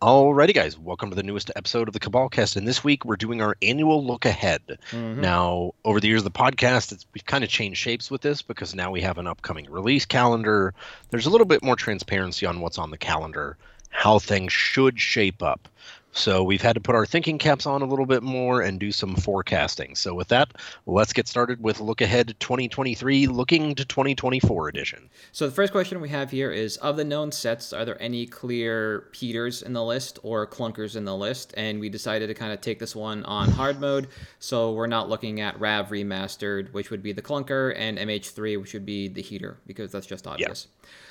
[0.00, 2.54] Alrighty, guys, welcome to the newest episode of the Cabalcast.
[2.54, 4.78] And this week we're doing our annual look ahead.
[4.92, 5.16] Mhm.
[5.16, 8.40] Now, over the years of the podcast, it's, we've kind of changed shapes with this
[8.40, 10.72] because now we have an upcoming release calendar.
[11.10, 13.56] There's a little bit more transparency on what's on the calendar,
[13.90, 15.68] how things should shape up.
[16.12, 18.90] So we've had to put our thinking caps on a little bit more and do
[18.90, 19.94] some forecasting.
[19.94, 20.52] So with that,
[20.86, 25.08] let's get started with look ahead 2023, looking to 2024 edition.
[25.32, 28.26] So the first question we have here is: Of the known sets, are there any
[28.26, 31.54] clear heaters in the list or clunkers in the list?
[31.56, 35.08] And we decided to kind of take this one on hard mode, so we're not
[35.08, 39.22] looking at Rav remastered, which would be the clunker, and MH3, which would be the
[39.22, 40.68] heater, because that's just obvious.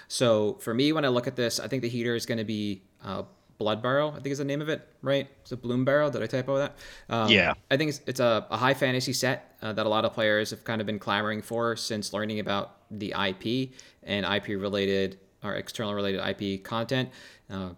[0.07, 2.45] So for me, when I look at this, I think the heater is going to
[2.45, 3.23] be uh,
[3.57, 4.09] Blood Barrow.
[4.11, 5.27] I think is the name of it, right?
[5.45, 6.11] Is it Bloomburrow?
[6.11, 6.75] Did I typo that?
[7.09, 7.53] Um, Yeah.
[7.71, 10.51] I think it's, it's a, a high fantasy set uh, that a lot of players
[10.51, 13.71] have kind of been clamoring for since learning about the IP
[14.03, 17.09] and IP related or external related IP content.
[17.49, 17.69] Uh,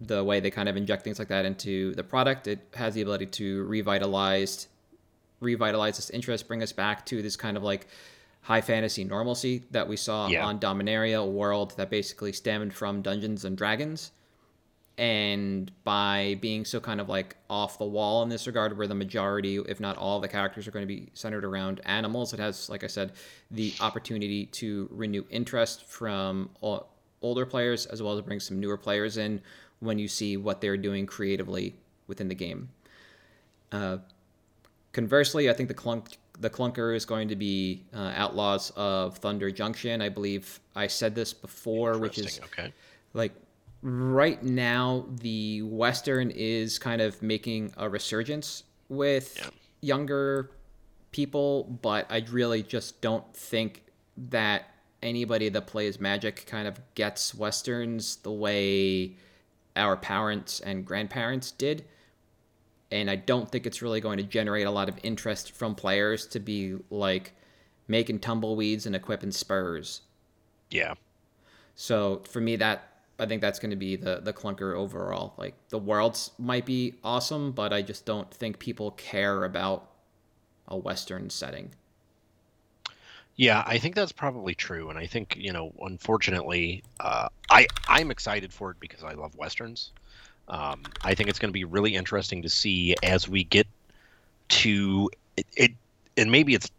[0.00, 3.00] the way they kind of inject things like that into the product, it has the
[3.02, 4.68] ability to revitalize,
[5.40, 7.86] revitalize this interest, bring us back to this kind of like
[8.42, 10.44] high fantasy normalcy that we saw Yeah.
[10.46, 14.12] on Dominaria, a world that basically stemmed from Dungeons and Dragons
[14.98, 18.94] and by being so kind of like off the wall in this regard where the
[18.94, 22.70] majority if not all the characters are going to be centered around animals it has
[22.70, 23.12] like i said
[23.50, 26.48] the opportunity to renew interest from
[27.20, 29.40] older players as well as bring some newer players in
[29.80, 31.74] when you see what they're doing creatively
[32.06, 32.68] within the game
[33.72, 33.98] uh,
[34.92, 39.50] conversely i think the clunk the clunker is going to be uh, outlaws of thunder
[39.50, 42.72] junction i believe i said this before which is okay.
[43.12, 43.32] like
[43.88, 49.50] right now the western is kind of making a resurgence with Yeah.
[49.80, 50.50] younger
[51.12, 53.84] people but i really just don't think
[54.16, 54.64] that
[55.04, 59.12] anybody that plays magic kind of gets westerns the way
[59.76, 61.84] our parents and grandparents did
[62.90, 66.26] and i don't think it's really going to generate a lot of interest from players
[66.26, 67.34] to be like
[67.86, 70.00] making tumbleweeds and equipping spurs
[70.72, 70.94] Yeah.
[71.76, 72.88] so for me, that
[73.18, 75.34] I think that's going to be the the clunker overall.
[75.36, 79.90] Like the worlds might be awesome, but I just don't think people care about
[80.68, 81.70] a Western setting.
[83.36, 88.10] Yeah, I think that's probably true, and I think you know, unfortunately, uh, I I'm
[88.10, 89.92] excited for it because I love westerns.
[90.48, 93.66] Um, I think it's going to be really interesting to see as we get
[94.48, 95.72] to it, it,
[96.16, 96.70] and maybe it's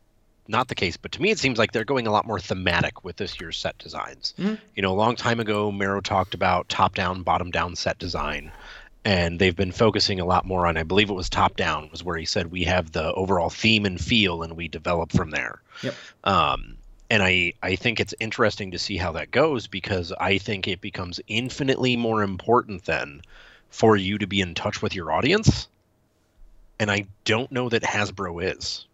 [0.49, 3.03] not the case, but to me it seems like they're going a lot more thematic
[3.03, 4.33] with this year's set designs.
[4.37, 4.59] Mhm.
[4.75, 8.51] You know, a long time ago, MaRo talked about top-down, bottom-down set design,
[9.05, 10.77] and they've been focusing a lot more on.
[10.77, 13.99] I believe it was top-down was where he said we have the overall theme and
[13.99, 15.61] feel, and we develop from there.
[15.83, 15.93] Yep.
[16.23, 16.77] Um,
[17.09, 20.81] and I, I think it's interesting to see how that goes because I think it
[20.81, 23.21] becomes infinitely more important then
[23.69, 25.69] for you to be in touch with your audience.
[26.79, 28.86] And I don't know that Hasbro is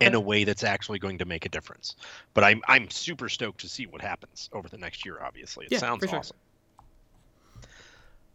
[0.00, 1.96] in a way that's actually going to make a difference.
[2.34, 5.18] But I'm I'm super stoked to see what happens over the next year.
[5.22, 6.18] Obviously, it Yeah, sounds sure.
[6.18, 6.36] awesome.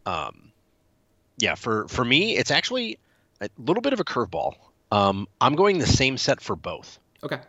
[0.06, 0.52] Um,
[1.38, 2.98] yeah, for for me, it's actually
[3.40, 4.54] a little bit of a curveball.
[4.92, 6.98] Um, I'm going the same set for both.
[7.22, 7.40] Okay.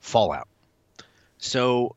[0.00, 0.48] Fallout.
[1.38, 1.94] So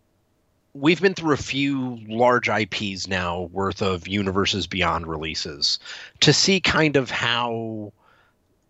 [0.74, 5.80] we've been through a few large IPs now worth of Universes Beyond releases
[6.20, 7.92] to see kind of how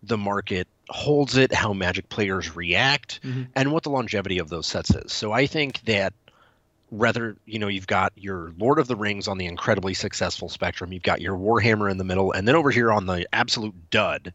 [0.02, 3.48] the market holds it, how Magic players react, Mhm.
[3.54, 5.12] and what the longevity of those sets is.
[5.12, 6.12] So I think that
[6.90, 10.92] rather, you know, you've got your Lord of the Rings on the incredibly successful spectrum,
[10.92, 14.32] you've got your Warhammer in the middle, and then over here on the absolute dud,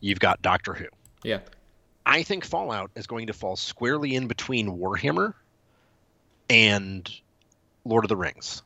[0.00, 0.86] you've got Doctor Who.
[1.24, 1.40] Yeah.
[2.06, 5.34] I think Fallout is going to fall squarely in between Warhammer
[6.48, 7.10] and
[7.84, 8.62] Lord of the Rings.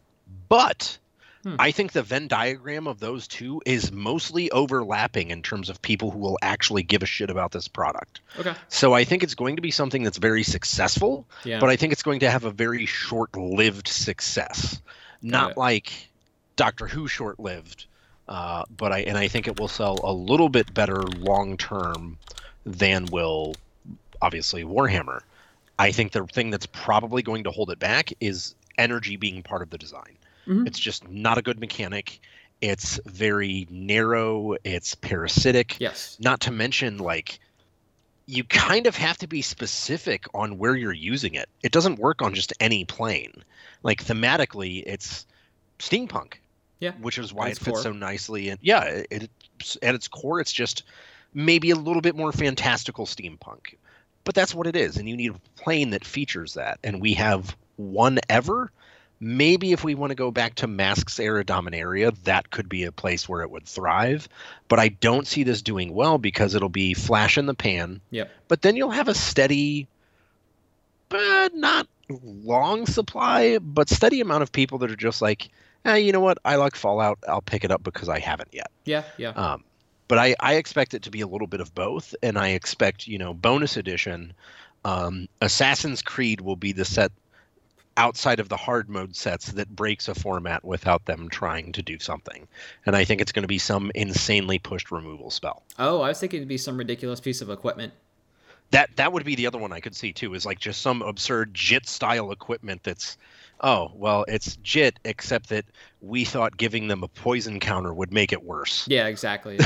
[0.51, 0.99] But
[1.43, 1.57] Hmm.
[1.59, 6.11] I think the Venn diagram of those two is mostly overlapping in terms of people
[6.11, 8.21] who will actually give a shit about this product.
[8.39, 8.53] Okay.
[8.69, 11.59] So I think it's going to be something that's very successful, Yeah.
[11.59, 14.83] but I think it's going to have a very short-lived success.
[15.23, 15.57] Not it.
[15.57, 15.93] like
[16.57, 17.87] Doctor Who short-lived,
[18.29, 22.19] uh, but I and I think it will sell a little bit better long-term
[22.67, 23.55] than will
[24.21, 25.21] obviously Warhammer.
[25.79, 29.63] I think the thing that's probably going to hold it back is energy being part
[29.63, 30.17] of the design.
[30.47, 30.67] Mhm.
[30.67, 32.21] It's just not a good mechanic,
[32.61, 34.55] It's very narrow.
[34.65, 35.77] It's parasitic.
[35.81, 36.19] Yes.
[36.21, 37.41] Not to mention, like,
[38.27, 41.49] you kind of have to be specific on where you're using it.
[41.63, 43.33] It doesn't work on just any plane.
[43.83, 45.27] Like thematically, it's
[45.79, 46.35] steampunk.
[46.81, 46.93] Yeah.
[47.01, 47.83] Which is why it fits core.
[47.83, 48.51] so nicely.
[48.51, 49.31] And yeah, it, it
[49.83, 50.83] at its core, it's just
[51.35, 53.75] maybe a little bit more fantastical steampunk.
[54.25, 56.79] But that's what it is, and you need a plane that features that.
[56.85, 58.71] And we have one ever.
[59.21, 62.93] Maybe if we want to go back to Masks era Dominaria, that could be a
[62.93, 64.29] place where it would thrive.
[64.69, 68.01] But I don't see this doing well because it'll be flash in the pan.
[68.11, 68.31] Yep.
[68.49, 69.89] But then you'll have a steady,
[71.11, 75.51] but not long supply, but steady amount of people that are just like,
[75.85, 76.39] eh, you know what?
[76.45, 77.19] I like Fallout.
[77.29, 78.71] I'll pick it up because I haven't yet.
[78.87, 79.05] Yeah.
[79.19, 79.31] Yeah.
[79.31, 79.65] Um,
[80.09, 83.07] but I, I expect it to be a little bit of both, and I expect
[83.07, 84.33] you know bonus edition,
[84.85, 87.13] um, Assassin's Creed will be the set
[88.01, 91.99] outside of the hard mode sets that breaks a format without them trying to do
[91.99, 92.49] something,
[92.87, 95.63] and I think it's going to be some insanely pushed removal spell.
[95.79, 97.93] oh, I was thinking it'd be some ridiculous piece of equipment.
[98.71, 100.33] That that would be the other one I could see too.
[100.35, 103.19] Is like just some absurd Jitte style equipment that's,
[103.61, 105.67] oh well, it's Jitte except that
[106.01, 108.87] we thought giving them a poison counter would make it worse.
[108.89, 109.59] Yeah, exactly.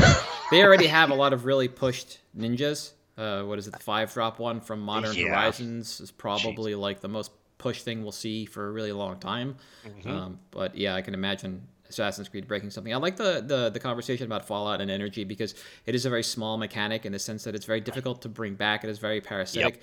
[0.50, 2.92] they already have a lot of really pushed ninjas.
[3.16, 3.74] Uh, what is it?
[3.74, 5.28] The five drop one from Modern Yeah.
[5.28, 7.30] Horizons is probably like the most
[7.64, 9.56] push thing we'll see for a really long time.
[9.86, 10.10] Mm-hmm.
[10.10, 12.92] Um, but yeah, I can imagine Assassin's Creed breaking something.
[12.92, 15.54] I like the, the the conversation about Fallout and energy because
[15.86, 18.54] it is a very small mechanic in the sense that it's very difficult to bring
[18.54, 18.84] back.
[18.84, 19.80] It is very parasitic.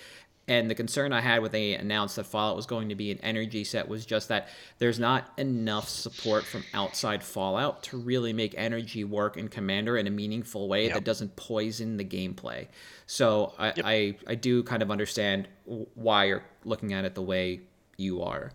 [0.48, 3.20] And the concern I had when they announced that Fallout was going to be an
[3.22, 4.50] energy set was just that
[4.80, 10.08] there's not enough support from outside Fallout to really make energy work in Commander in
[10.08, 10.94] a meaningful way Yep.
[10.96, 12.68] that doesn't poison the gameplay.
[13.06, 15.48] So I, I, I do kind of understand
[15.94, 17.62] why you're looking at it the way
[18.02, 18.52] you are.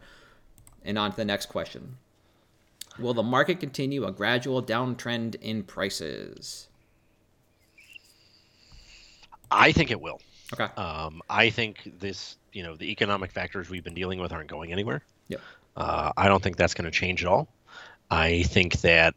[0.84, 1.96] And on to the next question.
[2.98, 6.68] Will the market continue a gradual downtrend in prices?
[9.50, 10.20] I think it will.
[10.52, 10.72] Okay.
[10.80, 14.72] Um, I think this, you know, the economic factors we've been dealing with aren't going
[14.72, 15.02] anywhere.
[15.28, 15.40] Yep.
[15.76, 17.48] Uh, I don't think that's going to change at all.
[18.10, 19.14] I think that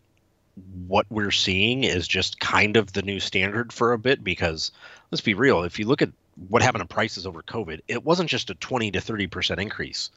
[0.88, 4.72] what we're seeing is just kind of the new standard for a bit because
[5.12, 6.10] let's be real, if you look at
[6.48, 10.10] what happened to prices over COVID, it wasn't just a 20 to 30% increase.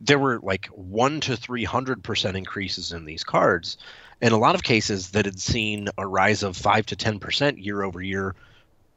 [0.00, 3.78] There were like 1 to 300% increases in these cards.
[4.20, 7.82] In a lot of cases that had seen a rise of 5 to 10% year
[7.82, 8.34] over year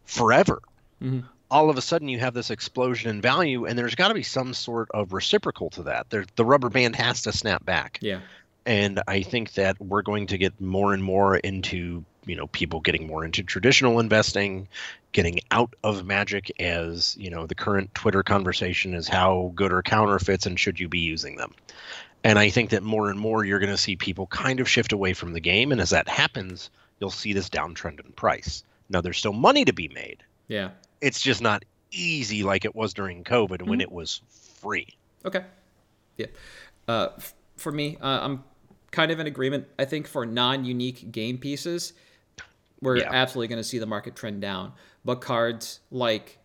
[0.05, 0.61] forever.
[1.01, 1.23] Mhm.
[1.51, 4.23] All of a sudden, you have this explosion in value, and there's got to be
[4.23, 6.09] some sort of reciprocal to that.
[6.09, 8.19] There, the rubber band has to snap back Yeah.
[8.65, 12.81] and I think that we're going to get more and more into you know people
[12.81, 14.67] getting more into traditional investing,
[15.11, 19.81] getting out of magic as you know the current Twitter conversation is how good are
[19.81, 21.53] counterfeits and should you be using them.
[22.23, 24.91] And I think that more and more you're going to see people kind of shift
[24.91, 26.69] away from the game, and as that happens,
[26.99, 28.63] you'll see this downtrend in price.
[28.89, 30.17] Now there's still money to be made.
[30.47, 30.71] Yeah.
[31.01, 34.21] It's just not easy like it was during COVID when it was
[34.61, 34.87] free.
[35.25, 35.43] Okay.
[36.17, 36.25] Yeah.
[36.87, 38.43] Uh, f- for me, uh, I'm
[38.91, 39.67] kind of in agreement.
[39.77, 41.93] I think for non-unique game pieces,
[42.81, 43.09] we're Yeah.
[43.11, 44.73] absolutely going to see the market trend down.
[45.09, 46.37] But cards like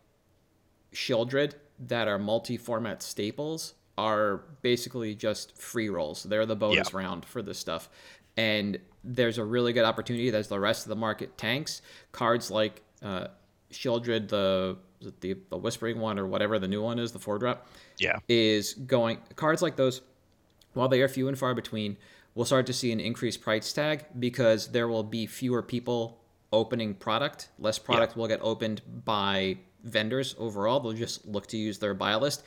[0.94, 6.22] Sheoldred that are multi-format staples are basically just free rolls.
[6.22, 6.98] They're the bonus Yeah.
[6.98, 7.90] round for this stuff.
[8.38, 11.82] And there's a really good opportunity as the rest of the market tanks.
[12.12, 13.26] Cards like uh,
[13.70, 14.78] Sheoldred, the
[15.20, 17.66] the the Whispering one or whatever the new one is, the four drop
[17.98, 18.18] Yeah.
[18.28, 20.00] is going cards like those
[20.72, 21.98] while they are few and far between
[22.34, 26.23] we'll start to see an increased price tag because there will be fewer people
[26.54, 30.80] opening product less product will get opened by vendors overall.
[30.80, 32.44] They'll just look to use their buy list.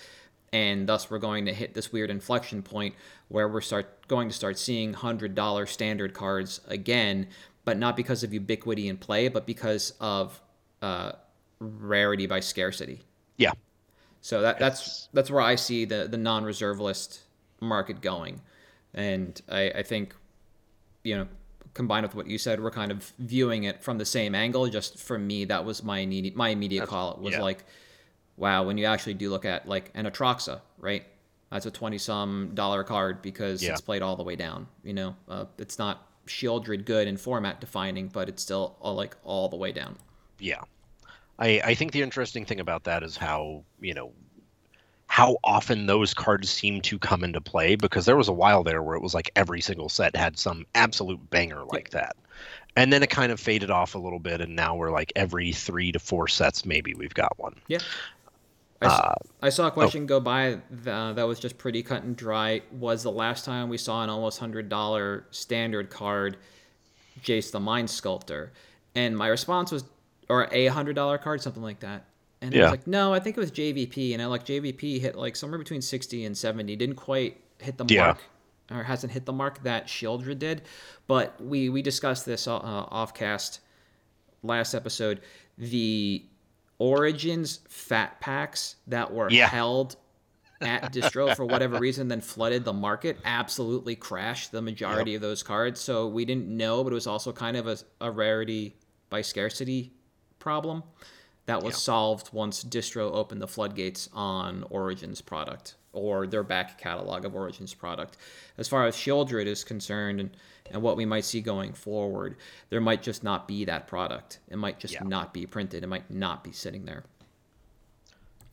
[0.53, 2.95] And thus we're going to hit this weird inflection point
[3.27, 7.27] where we're start going to start seeing $100 standard cards again
[7.65, 10.41] but not because of ubiquity in play but because of
[10.81, 11.11] uh,
[11.59, 13.01] rarity by scarcity.
[13.37, 13.51] Yeah.
[14.21, 17.21] so that that's that's where I see the the non-reserve list
[17.59, 18.41] market going,
[18.93, 20.15] and I, I think,
[21.03, 21.27] you know,
[21.77, 24.67] combined with what you said, we're kind of viewing it from the same angle.
[24.67, 27.13] Just for me, that was my immediate my immediate call.
[27.13, 27.41] It was yeah.
[27.41, 27.63] like,
[28.36, 31.05] wow, when you actually do look at like an Atraxa, right?
[31.50, 33.72] That's a twenty some dollar card because Yeah.
[33.72, 34.67] it's played all the way down.
[34.84, 39.15] You know, uh, it's not Sheoldred good and format defining, but it's still all, like
[39.24, 39.96] all the way down.
[40.39, 40.62] Yeah.
[41.39, 44.12] I, I think the interesting thing about that is how, you know,
[45.17, 48.83] how often those cards seem to come into play because there was a while there
[48.83, 52.15] where it was like every single set had some absolute banger like that.
[52.75, 55.53] And then it kind of faded off a little bit and now we're like every
[55.53, 57.55] 3 to 4 sets maybe we've got one.
[57.67, 57.79] Yeah.
[58.79, 62.15] I, Uh, I saw a question go by th- that was just pretty cut and
[62.15, 62.62] dry.
[62.71, 66.38] Was the last time we saw an almost hundred dollar standard card
[67.24, 68.51] Jace the Mind Sculptor,
[68.93, 69.83] and my response was,
[70.29, 72.05] or a hundred dollar card, something like that.
[72.41, 75.15] And I was like, no, I think it was JVP, and I like JVP hit
[75.15, 76.75] like somewhere between sixty and seventy.
[76.75, 78.06] Didn't quite hit the Yeah.
[78.08, 78.20] mark,
[78.72, 80.62] or hasn't hit the mark that Sheoldred did.
[81.08, 83.62] But we we discussed this uh, off cast
[84.44, 85.22] last episode.
[85.58, 86.24] The
[86.79, 89.48] Origins fat packs that were Yeah.
[89.48, 89.96] held
[90.62, 95.44] at distro for whatever reason then flooded the market absolutely crashed the majority of those
[95.44, 98.75] cards so we didn't know but it was also kind of a, a rarity
[99.12, 99.94] by scarcity
[100.39, 100.82] problem
[101.48, 107.25] that was solved once distro opened the floodgates on origins product or their back catalog
[107.25, 108.18] of origins product
[108.60, 110.38] as far as sheoldred is concerned and,
[110.72, 112.38] and what we might see going forward
[112.70, 115.04] there might just not be that product it might just Yeah.
[115.04, 117.06] not be printed it might not be sitting there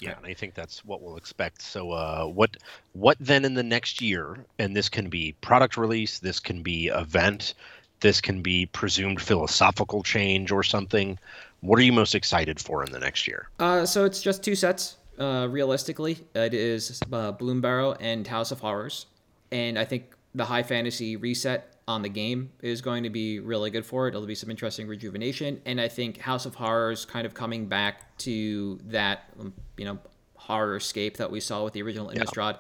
[0.00, 1.62] Yeah, and I think that's what we'll expect.
[1.62, 2.56] So, uh, what
[2.92, 4.44] what then in the next year?
[4.58, 7.54] And this can be product release, this can be event,
[8.04, 11.18] this can be presumed philosophical change or something.
[11.62, 13.48] What are you most excited for in the next year?
[13.58, 14.98] Uh, so it's just two sets.
[15.18, 19.06] Uh, realistically, it is uh, Bloomburrow and House of Horrors,
[19.50, 23.70] and I think the high fantasy reset on the game is going to be really
[23.70, 24.10] good for it.
[24.10, 28.18] It'll be some interesting rejuvenation, and I think House of Horrors kind of coming back
[28.18, 29.98] to that, um, you know,
[30.34, 32.58] horror escape that we saw with the original Innistrad,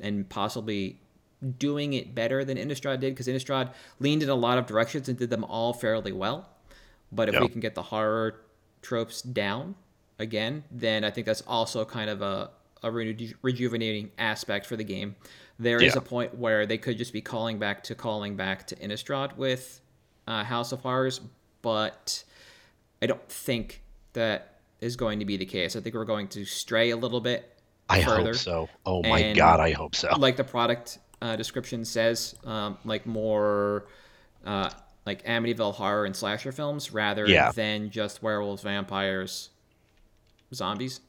[0.00, 0.98] and possibly
[1.58, 5.18] doing it better than Innistrad did because Innistrad leaned in a lot of directions and
[5.18, 6.48] did them all fairly well.
[7.12, 7.40] But if Yeah.
[7.42, 8.40] we can get the horror
[8.82, 9.76] tropes down
[10.18, 12.50] again, then I think that's also kind of a,
[12.82, 15.16] a reju- rejuvenating aspect for the game.
[15.58, 15.98] There is Yeah.
[15.98, 19.80] a point where they could just be calling back to calling back to Innistrad with
[20.26, 21.20] uh, House of Horrors,
[21.62, 22.22] but
[23.00, 25.74] I don't think that is going to be the case.
[25.76, 27.56] I think we're going to stray a little bit
[27.88, 28.26] I further.
[28.32, 28.68] hope so.
[28.84, 30.14] Oh my god, I hope so.
[30.18, 33.86] like the product uh, description says, um, like more
[34.44, 34.70] uh,
[35.06, 37.50] like Amityville horror and slasher films rather Yeah.
[37.52, 39.50] than just werewolves, vampires,
[40.54, 41.00] zombies.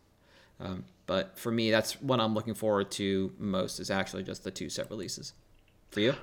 [0.60, 4.52] Um, but for me, that's what I'm looking forward to most is actually just the
[4.52, 5.34] two set releases.
[5.92, 6.14] For you?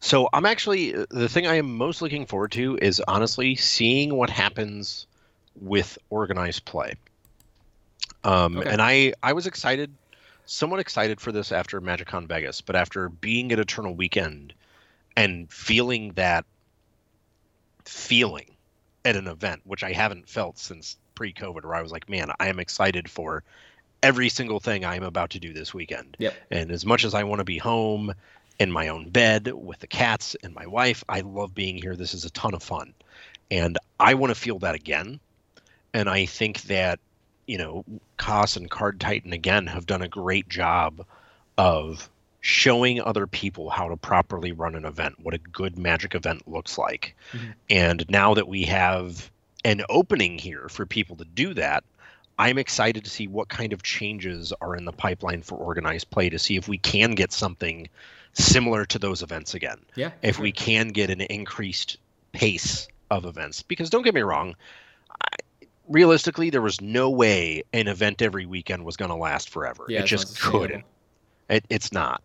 [0.00, 4.30] So I'm actually the thing I am most looking forward to is honestly seeing what
[4.30, 5.06] happens
[5.60, 6.94] with organized play.
[8.24, 8.68] Um, Okay.
[8.70, 9.90] And I I was excited,
[10.46, 14.54] somewhat excited for this after MagicCon Vegas, but after being at Eternal Weekend
[15.16, 16.44] and feeling that
[17.84, 18.50] feeling
[19.04, 22.48] at an event, which I haven't felt since pre-COVID, where I was like, man, I
[22.48, 23.42] am excited for
[24.02, 26.16] every single thing I am about to do this weekend.
[26.18, 26.34] Yep.
[26.50, 28.14] And as much as I want to be home
[28.58, 31.96] in my own bed with the cats and my wife, I love being here.
[31.96, 32.94] This is a ton of fun.
[33.50, 35.20] And I want to feel that again.
[35.94, 36.98] And I think that,
[37.46, 37.84] you know,
[38.18, 41.04] Koss and Card Titan again have done a great job
[41.58, 42.08] of
[42.40, 46.78] showing other people how to properly run an event, what a good magic event looks
[46.78, 47.16] like.
[47.32, 47.54] Mhm.
[47.70, 49.30] And now that we have
[49.64, 51.82] an opening here for people to do that,
[52.38, 56.28] I'm excited to see what kind of changes are in the pipeline for organized play
[56.28, 57.88] to see if we can get something
[58.34, 59.78] similar to those events again.
[59.94, 60.10] Yeah.
[60.22, 61.96] If we can get an increased
[62.32, 63.62] pace of events.
[63.62, 64.54] Because don't get me wrong,
[65.10, 65.36] I,
[65.88, 69.84] realistically, there was no way an event every weekend was going to last forever.
[69.88, 70.84] Yeah, it just couldn't.
[71.48, 72.22] It, it's not.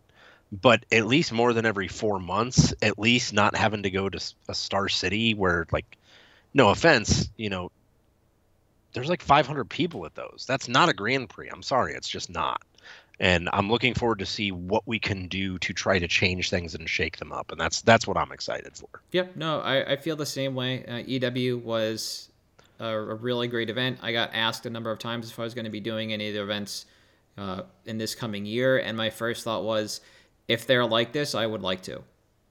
[0.50, 4.34] But at least more than every four months, at least not having to go to
[4.48, 5.96] a Star City where, like,
[6.52, 7.70] no offense, you know,
[8.92, 10.44] there's like 500 people at those.
[10.46, 11.48] That's not a Grand Prix.
[11.48, 12.62] I'm sorry, it's just not.
[13.20, 16.74] And I'm looking forward to see what we can do to try to change things
[16.74, 17.52] and shake them up.
[17.52, 18.88] And that's that's what I'm excited for.
[19.12, 20.84] Yeah, no, I, I feel the same way.
[20.84, 22.31] Uh, EW was
[22.82, 23.98] a, a really great event.
[24.02, 26.28] I got asked a number of times if I was going to be doing any
[26.28, 26.86] of the events
[27.38, 30.00] uh, in this coming year, and my first thought was,
[30.48, 32.02] if they're like this, I would like to.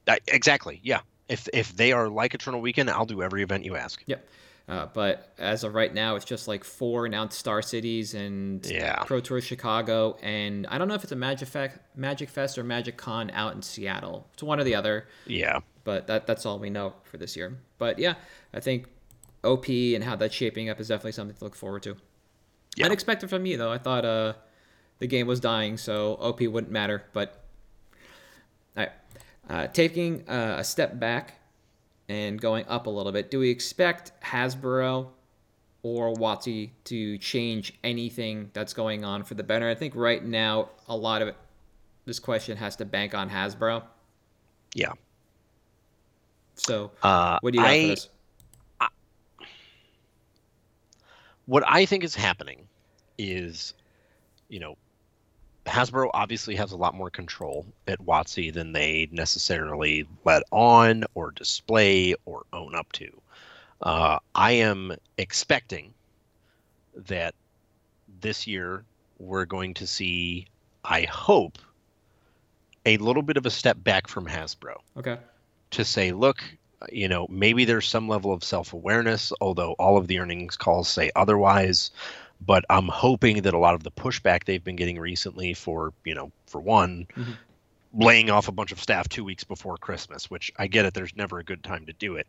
[0.08, 0.80] I, exactly.
[0.84, 1.02] Yeah.
[1.30, 4.02] If if they are like Eternal Weekend, I'll do every event you ask.
[4.08, 4.28] Yep.
[4.68, 9.04] Uh, but as of right now, it's just like four announced Star Cities and Yeah.
[9.04, 12.64] Pro Tour Chicago, and I don't know if it's a Magic Fest, Magic Fest or
[12.64, 14.28] Magic Con out in Seattle.
[14.34, 15.08] It's one or the other.
[15.26, 15.60] Yeah.
[15.84, 17.58] but that that's all we know for this year.
[17.80, 18.16] But yeah,
[18.54, 18.88] I think
[19.44, 21.96] OP and how that's shaping up is definitely something to look forward to.
[22.76, 22.86] Yeah.
[22.86, 23.72] Unexpected from me though.
[23.72, 24.34] I thought uh
[25.00, 27.04] the game was dying, so OP wouldn't matter.
[27.12, 27.44] But
[28.78, 28.92] all right,
[29.50, 31.40] uh, taking uh, a step back
[32.08, 35.08] and going up a little bit, do we expect Hasbro
[35.82, 39.68] or WotC to change anything that's going on for the better?
[39.68, 41.36] I think right now a lot of it,
[42.06, 43.82] this question has to bank on Hasbro.
[44.76, 44.92] Yeah.
[46.56, 48.10] So Uh, what do you I, for this?
[51.46, 52.68] What I think is happening
[53.18, 53.74] is,
[54.50, 54.78] you know,
[55.66, 61.32] Hasbro obviously has a lot more control at WotC than they necessarily let on or
[61.32, 63.22] display or own up to.
[63.82, 65.94] Uh, I am expecting
[66.96, 67.36] that
[68.22, 68.84] this year
[69.20, 70.48] we're going to see,
[70.84, 71.58] I hope,
[72.86, 75.18] a little bit of a step back from Hasbro Okay.
[75.72, 76.44] to say, look,
[76.92, 80.88] you know, maybe there's some level of self awareness, although all of the earnings calls
[80.88, 81.92] say otherwise.
[82.46, 86.16] But I'm hoping that a lot of the pushback they've been getting recently for, you
[86.16, 87.36] know, for one, Mhm.
[87.94, 91.16] laying off a bunch of staff two weeks before Christmas, which I get it, there's
[91.16, 92.26] never a good time to do it.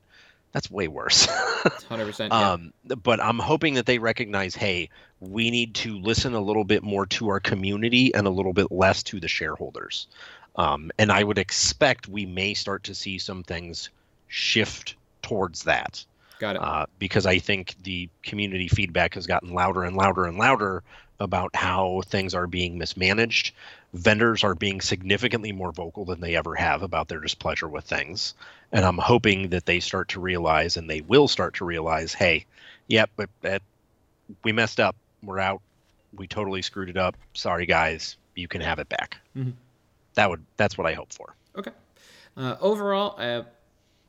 [0.53, 1.27] That's way worse.
[1.89, 2.31] 100%.
[2.31, 2.53] Yeah.
[2.53, 4.91] Um, but I'm hoping that they recognize, hey,
[5.21, 8.71] we need to listen a little bit more to our community and a little bit
[8.71, 10.09] less to the shareholders.
[10.57, 13.89] Um, and I would expect we may start to see some things
[14.33, 16.03] shift towards that
[16.39, 16.63] Got it.
[16.63, 20.83] uh, because I think the community feedback has gotten louder and louder and louder
[21.21, 23.55] about how things are being mismanaged.
[23.93, 28.33] Vendors are being significantly more vocal than they ever have about their displeasure with things.
[28.73, 32.47] And I'm hoping that they start to realize, and they will start to realize, hey,
[32.89, 33.61] yep, but that
[34.43, 34.97] we messed up.
[35.23, 35.61] We're out.
[36.17, 37.17] We totally screwed it up.
[37.35, 38.17] Sorry, guys.
[38.35, 39.19] You can have it back.
[39.37, 39.53] Mhm.
[40.15, 40.43] That would.
[40.57, 41.35] That's what I hope for.
[41.57, 41.71] Okay.
[42.37, 43.43] Uh, overall, uh,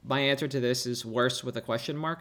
[0.04, 2.20] my answer to this is worse with a question mark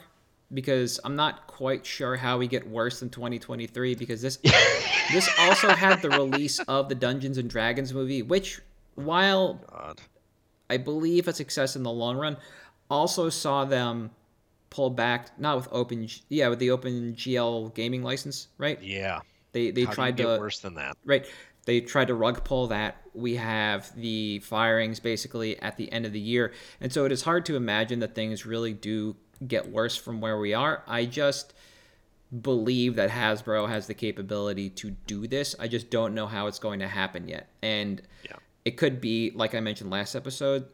[0.52, 4.36] because I'm not quite sure how we get worse than 2023 because this
[5.12, 8.60] this also had the release of the Dungeons and Dragons movie, which
[8.94, 10.00] while God.
[10.68, 12.36] I believe a success in the long run,
[12.90, 14.10] also saw them
[14.70, 19.20] pull back not with open yeah with the open GL gaming license right Yeah.
[19.52, 20.96] they they How tried get to worse than that.
[21.04, 21.26] right
[21.64, 22.96] they tried to rug pull that.
[23.14, 26.52] We have the firings basically at the end of the year.
[26.80, 29.16] And so it is hard to imagine that things really do
[29.46, 30.82] get worse from where we are.
[30.86, 31.52] I just
[32.40, 35.54] believe that hasbro has the capability to do this.
[35.60, 37.48] I just don't know how it's going to happen yet.
[37.62, 38.36] And Yeah.
[38.64, 40.66] it could be like i mentioned last episode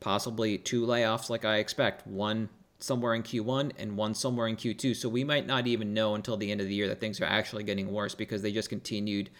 [0.00, 2.06] possibly two layoffs like i expect.
[2.06, 6.14] One somewhere in q1 and one somewhere in q2 so we might not even know
[6.14, 8.68] until the end of the year that things are actually getting worse because they just
[8.68, 9.30] continued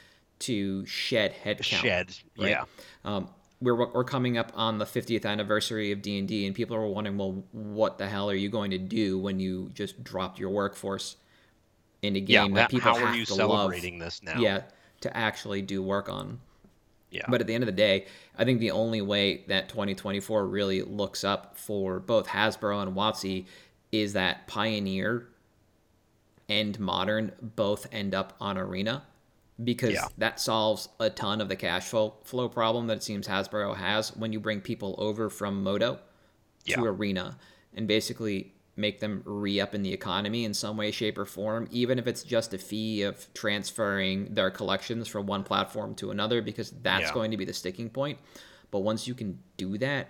[0.40, 1.62] to shed headcount.
[1.64, 2.14] Shed.
[2.38, 2.50] right?
[2.50, 2.64] Yeah.
[3.04, 3.28] Um,
[3.60, 6.86] we're we're coming up on the 50th anniversary of D and D, and people are
[6.86, 10.50] wondering, well, what the hell are you going to do when you just dropped your
[10.50, 11.16] workforce
[12.02, 12.44] in a Yeah.
[12.44, 14.38] game that- that people how have are you to celebrating this now?
[14.38, 14.62] Yeah,
[15.00, 16.38] to actually do work on.
[17.10, 17.22] Yeah.
[17.28, 20.82] But at the end of the day, I think the only way that 2024 really
[20.82, 23.46] looks up for both Hasbro and WotC
[23.90, 25.26] is that Pioneer
[26.48, 29.04] and Modern both end up on Arena
[29.62, 30.06] because Yeah.
[30.18, 34.16] that solves a ton of the cash flow flow problem that it seems Hasbro has
[34.16, 36.00] when you bring people over from MODO to
[36.64, 36.80] Yeah.
[36.82, 37.38] Arena
[37.74, 41.98] and basically make them re-up in the economy in some way, shape, or form, even
[41.98, 46.70] if it's just a fee of transferring their collections from one platform to another, because
[46.82, 47.14] that's Yeah.
[47.14, 48.20] going to be the sticking point.
[48.70, 50.08] But once you can do that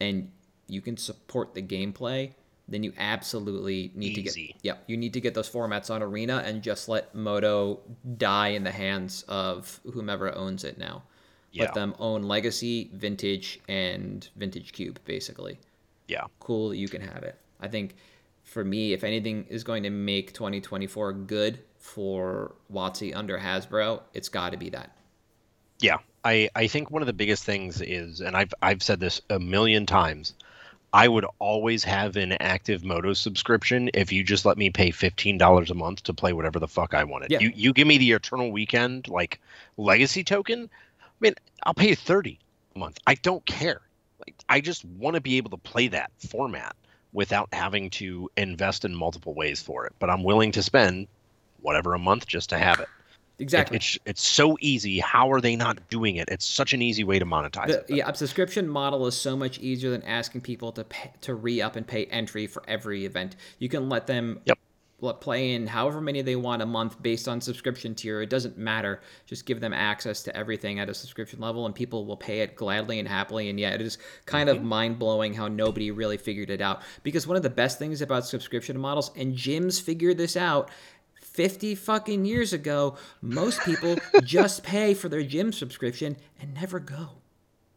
[0.00, 0.32] and
[0.66, 2.32] you can support the gameplay,
[2.68, 4.46] then you absolutely need to Easy.
[4.48, 7.80] get yeah, you need to get those formats on Arena and just let MODO
[8.18, 11.02] die in the hands of whomever owns it now.
[11.52, 11.64] Yeah.
[11.64, 15.58] Let them own Legacy, Vintage, and Vintage Cube, basically
[16.08, 16.24] Yeah.
[16.40, 17.36] cool that you can have it.
[17.58, 17.96] I think
[18.44, 24.28] for me, if anything is going to make 2024 good for WotC under Hasbro, it's
[24.28, 24.94] got to be that.
[25.80, 29.20] Yeah, I, I think one of the biggest things is, and I've I've said this
[29.30, 30.34] a million times,
[30.92, 35.36] I would always have an active MODO subscription if you just let me pay fifteen
[35.36, 37.30] dollars a month to play whatever the fuck I wanted.
[37.30, 37.40] Yeah.
[37.40, 39.40] You you give me the Eternal Weekend like
[39.76, 40.70] legacy token,
[41.00, 42.38] I mean I'll pay you thirty
[42.74, 42.98] a month.
[43.06, 43.82] I don't care.
[44.26, 46.74] Like I just want to be able to play that format
[47.12, 49.94] without having to invest in multiple ways for it.
[49.98, 51.06] But I'm willing to spend
[51.60, 52.88] whatever a month just to have it.
[53.38, 53.76] It- Exactly.
[53.76, 54.98] it's it's so easy.
[54.98, 56.28] How are they not doing it?
[56.28, 57.84] It's such an easy way to monetize The, it.
[57.90, 61.60] yeah, a subscription model is so much easier than asking people to pay, to re
[61.62, 63.36] up and pay entry for every event.
[63.58, 64.58] You can let them Yep.
[65.00, 68.20] let play in however many they want a month based on subscription tier.
[68.20, 69.00] It doesn't matter.
[69.26, 72.56] Just give them access to everything at a subscription level, and people will pay it
[72.56, 73.48] gladly and happily.
[73.50, 74.58] And yeah, it is kind Mm-hmm.
[74.58, 76.82] of mind blowing how nobody really figured it out.
[77.04, 80.70] Because one of the best things about subscription models, and Jim's figured this out.
[81.38, 87.10] 50 fucking years ago, most people just pay for their gym subscription and never go.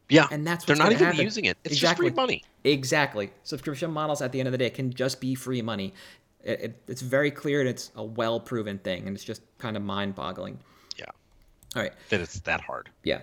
[0.09, 1.21] Yeah, And that's they're not even happen.
[1.21, 1.59] using it.
[1.63, 2.07] It's Exactly.
[2.07, 2.43] just free money.
[2.63, 3.31] Exactly.
[3.43, 5.93] Subscription models at the end of the day can just be free money.
[6.43, 9.77] It, it, it's very clear and it's a well proven thing, and it's just kind
[9.77, 10.57] of mind boggling.
[10.97, 11.05] Yeah,
[11.75, 11.93] All right.
[12.09, 12.89] that it's that hard.
[13.03, 13.21] Yeah.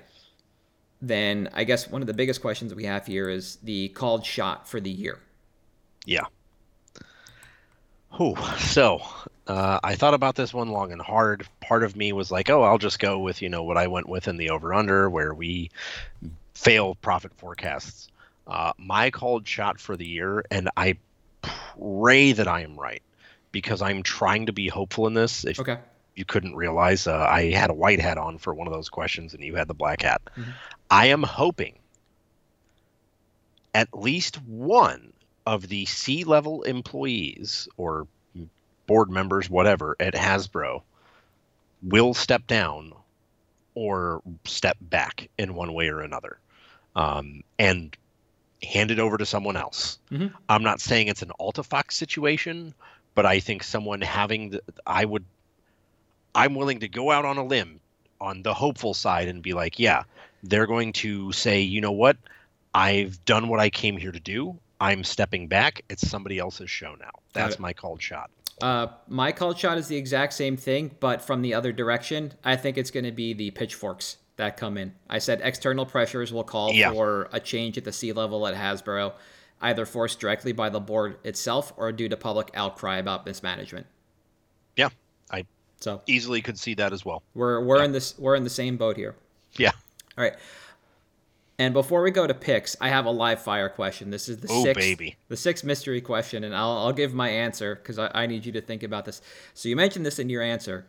[1.02, 4.68] Then I guess one of the biggest questions we have here is the called shot
[4.68, 5.18] for the year.
[6.06, 6.26] Yeah.
[8.16, 8.36] Whew.
[8.58, 9.02] So
[9.48, 11.46] Uh, I thought about this one long and hard.
[11.60, 14.06] Part of me was like, oh, I'll just go with you know what I went
[14.08, 15.70] with in the over under, where we
[16.54, 18.08] fail profit forecasts.
[18.46, 20.96] Uh, my called shot for the year, and I
[21.42, 23.02] pray that I am right
[23.50, 25.44] because I'm trying to be hopeful in this.
[25.44, 25.78] If Okay.
[26.14, 29.32] you couldn't realize, uh, I had a white hat on for one of those questions,
[29.32, 30.20] and you had the black hat.
[30.36, 30.52] Mhm.
[30.90, 31.78] I am hoping
[33.74, 35.12] at least one
[35.46, 38.06] of the C level employees or
[38.88, 40.82] board members, whatever, at Hasbro
[41.82, 42.92] will step down
[43.76, 46.40] or step back in one way or another
[46.96, 47.96] um, and
[48.64, 50.00] hand it over to someone else.
[50.10, 50.32] Mhm.
[50.48, 52.74] I'm not saying it's an Alta Fox situation,
[53.14, 55.24] but I think someone having the, I would,
[56.34, 57.78] I'm willing to go out on a limb
[58.20, 60.02] on the hopeful side and be like, yeah,
[60.42, 62.16] they're going to say, you know what?
[62.74, 64.58] I've done what I came here to do.
[64.80, 65.82] I'm stepping back.
[65.88, 67.10] It's somebody else's show now.
[67.32, 68.30] That's my called shot.
[68.60, 72.32] Uh, my called shot is the exact same thing, but from the other direction.
[72.44, 74.94] I think it's going to be the pitchforks that come in.
[75.08, 76.92] I said external pressures will call Yeah.
[76.92, 79.12] for a change at the C level at Hasbro,
[79.60, 83.86] either forced directly by the board itself or due to public outcry about mismanagement.
[84.76, 84.90] Yeah,
[85.30, 85.44] I
[85.80, 87.22] So easily could see that as well.
[87.34, 89.14] we're we're in this we're in the same boat here.
[89.56, 89.72] Yeah.
[90.16, 90.34] All right.
[91.60, 94.10] And before we go to picks, I have a live fire question.
[94.10, 95.16] This is the Oh, sixth, baby.
[95.28, 98.52] the sixth mystery question, and I'll, I'll give my answer because I, I need you
[98.52, 99.20] to think about this.
[99.54, 100.86] So you mentioned this in your answer.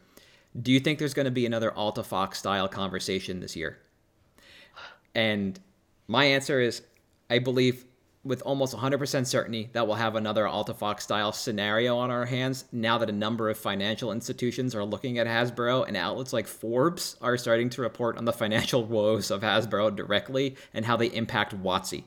[0.61, 3.79] Do you think there's going to be another Alta Fox style conversation this year?
[5.15, 5.59] And
[6.07, 6.83] my answer is,
[7.29, 7.85] I believe
[8.29, 12.65] with almost 100% certainty that we'll have another Alta Fox style scenario on our hands
[12.71, 17.17] now that a number of financial institutions are looking at Hasbro and outlets like Forbes
[17.21, 21.59] are starting to report on the financial woes of Hasbro directly and how they impact
[21.59, 22.03] WotC.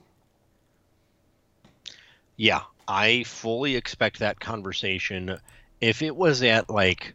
[2.36, 5.38] Yeah, I fully expect that conversation.
[5.80, 7.14] If it was at like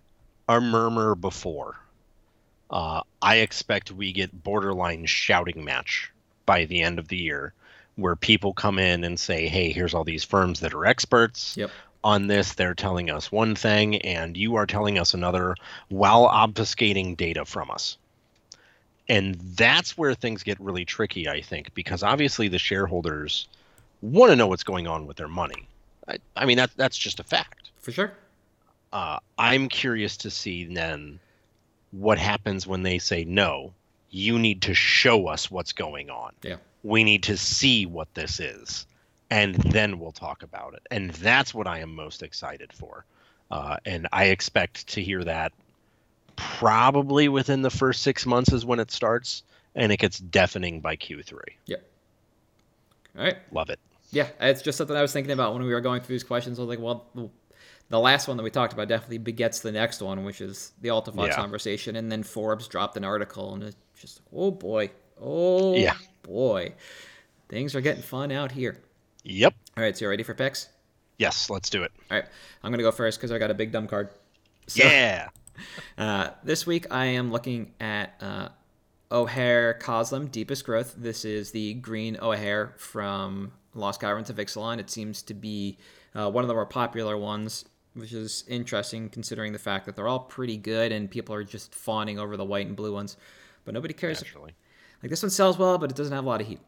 [0.49, 1.79] a murmur before,
[2.69, 6.11] uh, I expect we get borderline shouting match
[6.45, 7.53] by the end of the year,
[7.97, 11.69] where people come in and say, "Hey, here's all these firms that are experts Yep.
[12.03, 12.53] on this.
[12.53, 15.55] They're telling us one thing, and you are telling us another,
[15.89, 17.97] while obfuscating data from us."
[19.10, 23.47] And that's where things get really tricky, I think, because obviously the shareholders
[24.01, 25.67] want to know what's going on with their money.
[26.07, 27.71] I, I mean, that, that's just a fact.
[27.79, 28.13] For sure.
[28.91, 31.19] Uh, I'm curious to see then
[31.91, 33.73] what happens when they say, no,
[34.10, 36.33] you need to show us what's going on.
[36.43, 36.57] Yeah.
[36.83, 38.85] We need to see what this is,
[39.29, 40.83] and then we'll talk about it.
[40.91, 43.05] And that's what I am most excited for.
[43.51, 45.51] Uh, and I expect to hear that
[46.35, 49.43] probably within the first six months is when it starts,
[49.75, 51.33] and it gets deafening by Q3.
[51.65, 51.83] Yep.
[53.17, 53.37] All right.
[53.51, 53.79] Love it.
[54.11, 56.59] Yeah, it's just something I was thinking about when we were going through these questions.
[56.59, 57.29] I was like, well, the-
[57.99, 61.11] last one that we talked about definitely begets the next one, which is the Alta
[61.11, 61.35] Fox Yeah.
[61.35, 61.95] conversation.
[61.95, 65.95] And then Forbes dropped an article, and it's just, oh boy, oh Yeah.
[66.27, 66.73] Boy,
[67.47, 68.81] things are getting fun out here.
[69.23, 69.55] Yep.
[69.77, 70.67] All right, so you ready for picks?
[71.17, 71.91] Yes, let's do it.
[72.11, 72.27] All right,
[72.61, 74.09] I'm gonna go first because I got a big dumb card.
[74.67, 75.29] So, yeah.
[75.97, 78.49] Uh, this week I am looking at uh,
[79.09, 80.93] Ojer Kaslem Deepest Growth.
[80.95, 84.77] This is the green Ojer from Lost Caverns of Ixalan.
[84.77, 85.79] It seems to be
[86.13, 90.07] uh, one of the more popular ones, which is interesting considering the fact that they're
[90.07, 93.17] all pretty good and people are just fawning over the white and blue ones.
[93.65, 94.21] But nobody cares.
[94.21, 94.53] Naturally.
[95.07, 96.59] Like this one sells well, but it doesn't have a lot of heat.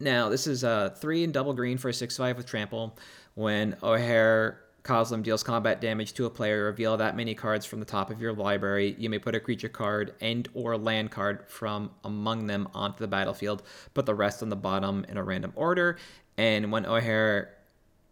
[0.00, 2.96] Now, this is uh, three and double green for a 6 5 with trample.
[3.34, 7.84] When Ojer Kaslem deals combat damage to a player, reveal that many cards from the
[7.84, 8.96] top of your library.
[8.98, 13.08] You may put a creature card and or land card from among them onto the
[13.08, 13.62] battlefield.
[13.92, 15.98] Put the rest on the bottom in a random order.
[16.38, 17.48] And when Ojer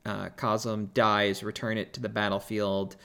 [0.04, 0.28] uh,
[0.92, 2.96] dies, return it to the battlefield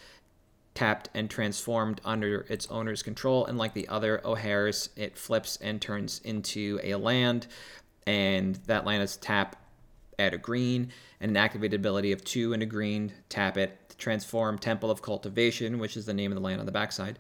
[0.77, 3.47] tapped and transformed under its owner's control.
[3.47, 7.47] And like the other Ojers, it flips and turns into a land.
[8.05, 9.55] And that land is tap,
[10.19, 14.59] add a green, and an activated ability of two and a green, tap it, transform
[14.59, 17.17] Temple of Cultivation, which is the name of the land on the backside.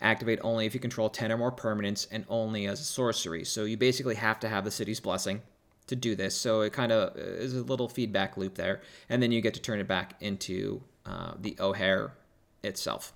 [0.00, 3.44] Activate only if you control 10 or more permanents and only as a sorcery.
[3.44, 5.42] So you basically have to have the city's blessing
[5.88, 6.34] to do this.
[6.34, 8.80] So it kind of is a little feedback loop there.
[9.10, 12.12] And then you get to turn it back into uh, the Ojer
[12.62, 13.12] itself.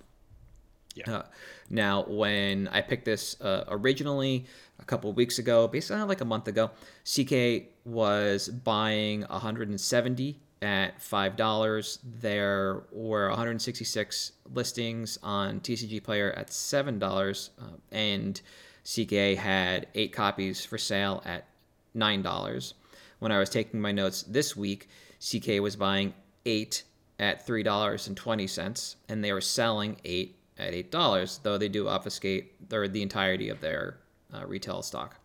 [0.95, 1.11] Yeah.
[1.11, 1.23] Uh,
[1.69, 4.45] now, when I picked this uh, originally
[4.79, 6.71] a couple weeks ago, basically like a month ago,
[7.03, 11.99] CK was buying 170 at five dollars.
[12.03, 18.41] There were 166 listings on TCG Player at seven dollars, uh, and
[18.83, 21.45] CK had eight copies for sale at
[21.93, 22.73] nine dollars.
[23.19, 24.87] When I was taking my notes this week,
[25.19, 26.13] CK was buying
[26.45, 26.83] eight
[27.19, 33.01] at $3.20 and they were selling 8 at $8 though they do obfuscate their, the
[33.01, 33.97] entirety of their
[34.33, 35.19] uh, retail stock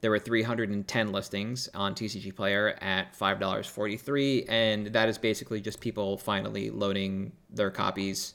[0.00, 6.18] there were 310 listings on tcg player at $5.43 and that is basically just people
[6.18, 8.34] finally loading their copies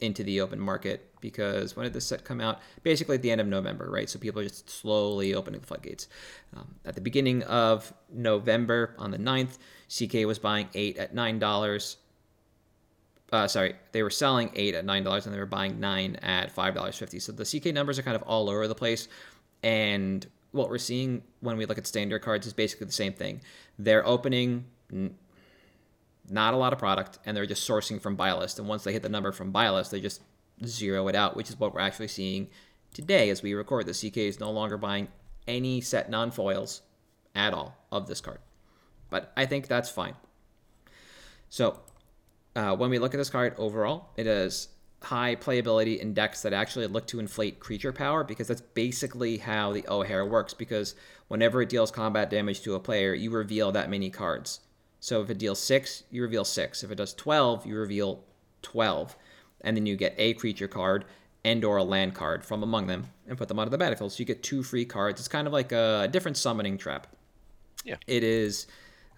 [0.00, 2.60] into the open market because when did this set come out?
[2.82, 4.08] Basically at the end of November, right?
[4.08, 6.08] So people are just slowly opening the floodgates.
[6.56, 11.96] Um, at the beginning of November on the 9th, CK was buying eight at $9.
[13.32, 17.20] Uh, sorry, they were selling eight at $9 and they were buying nine at $5.50.
[17.20, 19.08] So the CK numbers are kind of all over the place.
[19.62, 23.40] And what we're seeing when we look at standard cards is basically the same thing.
[23.78, 24.64] They're opening
[26.30, 28.58] not a lot of product, and they're just sourcing from buy list.
[28.58, 30.22] And once they hit the number from buy list, they just
[30.64, 32.48] zero it out, which is what we're actually seeing
[32.94, 33.86] today as we record.
[33.86, 35.08] The CK is no longer buying
[35.46, 36.82] any set non foils
[37.34, 38.38] at all of this card.
[39.10, 40.14] But I think that's fine.
[41.48, 41.80] So
[42.56, 44.68] uh, when we look at this card overall, it is
[45.02, 49.72] high playability in decks that actually look to inflate creature power because that's basically how
[49.72, 50.54] the Ojer works.
[50.54, 50.94] Because
[51.28, 54.60] whenever it deals combat damage to a player, you reveal that many cards.
[55.00, 56.82] So if it deals six, you reveal six.
[56.82, 58.24] If it does 12, you reveal
[58.62, 59.16] 12.
[59.60, 61.04] And then you get a creature card
[61.44, 64.12] and or a land card from among them and put them onto the battlefield.
[64.12, 65.20] So you get two free cards.
[65.20, 67.06] It's kind of like a different summoning trap.
[67.84, 67.96] Yeah.
[68.06, 68.66] It is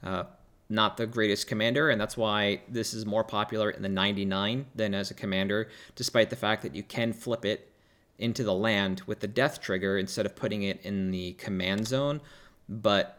[0.03, 0.25] uh,
[0.71, 4.95] not the greatest commander, and that's why this is more popular in the 99 than
[4.95, 7.73] as a commander, despite the fact that you can flip it
[8.19, 12.21] into the land with the death trigger instead of putting it in the command zone.
[12.69, 13.19] But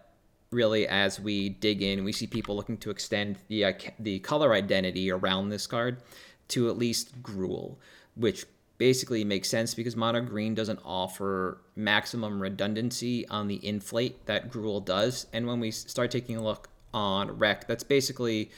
[0.51, 4.53] really as we dig in we see people looking to extend the uh, the color
[4.53, 6.01] identity around this card
[6.47, 7.75] to at least Gruul
[8.15, 8.45] which
[8.77, 14.83] basically makes sense because mono green doesn't offer maximum redundancy on the inflate that Gruul
[14.83, 18.51] does and when we start taking a look on rec that's basically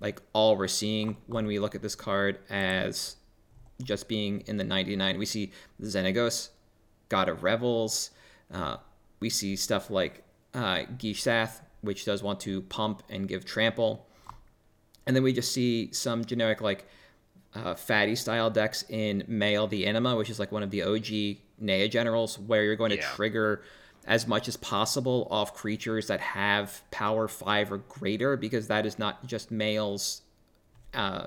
[0.00, 3.16] like all we're seeing when we look at this card as
[3.82, 6.50] just being in the 99 we see Xenagos
[7.08, 8.10] God of Revels
[8.52, 8.76] uh,
[9.20, 10.22] we see stuff like
[10.54, 14.06] uh, Gishath, which does want to pump and give trample.
[15.06, 16.86] And then we just see some generic like
[17.54, 21.38] uh, fatty style decks in Mayael the Anima, which is like one of the OG
[21.58, 23.08] Naya generals, where you're going to yeah.
[23.14, 23.62] trigger
[24.06, 28.98] as much as possible off creatures that have power five or greater, because that is
[28.98, 30.22] not just Mayael's
[30.94, 31.26] uh,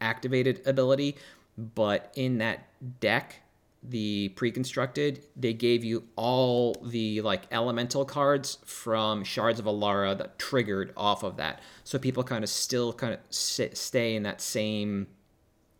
[0.00, 1.16] activated ability,
[1.56, 2.68] but in that
[3.00, 3.36] deck,
[3.82, 10.38] the pre-constructed, they gave you all the like elemental cards from Shards of Alara that
[10.38, 11.60] triggered off of that.
[11.84, 15.06] So people kind of still kind of sit, stay in that same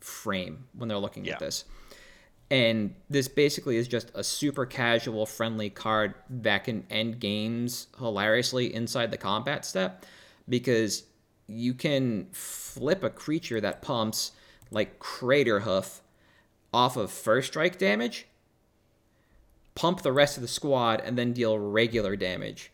[0.01, 1.33] frame when they're looking yeah.
[1.35, 1.65] at this.
[2.51, 8.75] And this basically is just a super casual, friendly card that can end games hilariously
[8.75, 10.07] inside the combat step
[10.49, 11.05] because
[11.47, 14.33] you can flip a creature that pumps
[14.71, 16.01] like Craterhoof
[16.73, 18.27] off of first strike damage,
[19.75, 22.71] pump the rest of the squad, and then deal regular damage.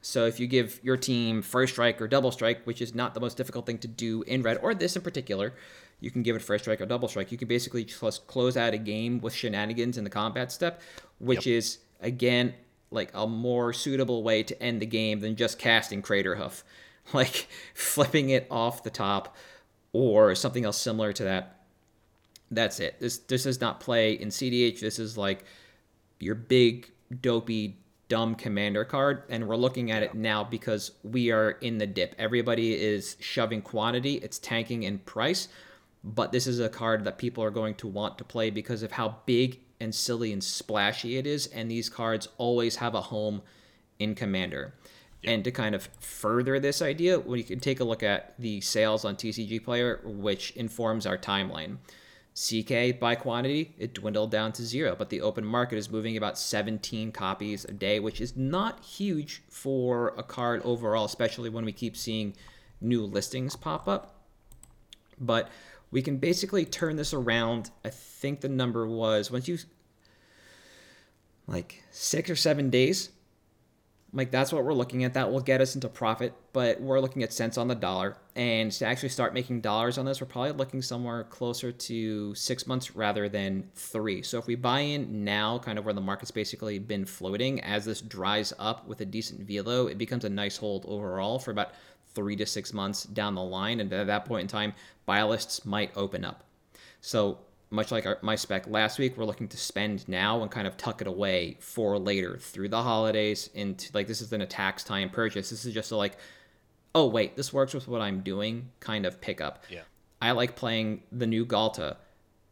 [0.00, 3.20] So if you give your team first strike or double strike, which is not the
[3.20, 5.54] most difficult thing to do in red, or this in particular,
[6.00, 7.32] you can give it first strike or double strike.
[7.32, 10.80] You can basically just close out a game with shenanigans in the combat step,
[11.18, 11.58] which yep.
[11.58, 12.54] is again
[12.90, 16.62] like a more suitable way to end the game than just casting Crater Craterhoof,
[17.12, 19.36] like flipping it off the top
[19.92, 21.58] or something else similar to that
[22.50, 22.98] that's it.
[23.00, 24.80] This this does not play in CDH.
[24.80, 25.44] This is like
[26.18, 31.52] your big dopey dumb commander card and we're looking at it now because we are
[31.52, 32.14] in the dip.
[32.18, 35.48] Everybody is shoving quantity, it's tanking in price,
[36.04, 38.92] but this is a card that people are going to want to play because of
[38.92, 43.42] how big and silly and splashy it is and these cards always have a home
[43.98, 44.74] in commander.
[45.24, 49.04] And to kind of further this idea, we can take a look at the sales
[49.04, 51.78] on TCG Player, which informs our timeline.
[52.38, 56.38] CK by quantity, it dwindled down to zero, but the open market is moving about
[56.38, 61.72] 17 copies a day, which is not huge for a card overall, especially when we
[61.72, 62.34] keep seeing
[62.80, 64.22] new listings pop up.
[65.20, 65.50] But
[65.90, 67.70] we can basically turn this around.
[67.84, 69.58] I think the number was once you
[71.46, 73.10] like six or seven days
[74.12, 75.14] like that's what we're looking at.
[75.14, 78.16] That will get us into profit, but we're looking at cents on the dollar.
[78.34, 82.66] And to actually start making dollars on this, we're probably looking somewhere closer to six
[82.66, 84.22] months rather than three.
[84.22, 87.84] So if we buy in now, kind of where the market's basically been floating, as
[87.84, 91.72] this dries up with a decent velo, it becomes a nice hold overall for about
[92.18, 93.78] three to six months down the line.
[93.78, 94.72] And at that point in time,
[95.06, 96.42] buy lists might open up.
[97.00, 97.38] So
[97.70, 100.76] much like our, my spec last week, we're looking to spend now and kind of
[100.76, 103.50] tuck it away for later through the holidays.
[103.54, 105.50] Into like this isn't a tax time purchase.
[105.50, 106.16] This is just a, like,
[106.92, 109.64] oh wait, this works with what I'm doing kind of pickup.
[109.70, 109.82] Yeah.
[110.20, 111.98] I like playing the new Ghalta.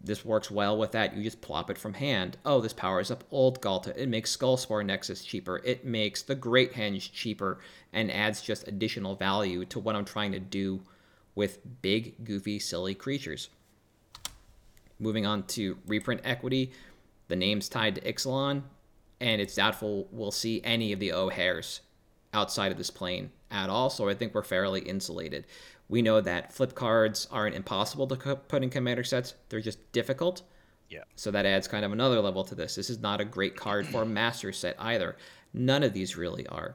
[0.07, 1.17] This works well with that.
[1.17, 2.37] You just plop it from hand.
[2.45, 3.93] Oh, this powers up old Ghalta.
[3.97, 5.61] It makes Skullspore Nexus cheaper.
[5.65, 7.59] It makes the Great Henge cheaper
[7.93, 10.81] and adds just additional value to what I'm trying to do
[11.35, 13.49] with big, goofy, silly creatures.
[15.01, 16.71] Moving on to reprint equity,
[17.27, 18.63] the name's tied to Ixalan,
[19.21, 21.81] and it's doubtful we'll see any of the Ojers
[22.33, 25.47] outside of this plane at all, so I think we're fairly insulated.
[25.89, 30.43] We know that flip cards aren't impossible to put in commander sets, they're just difficult.
[30.89, 31.05] Yeah.
[31.17, 32.75] So that adds kind of another level to this.
[32.75, 35.17] This is not a great card for a master set either.
[35.53, 36.75] None of these really are.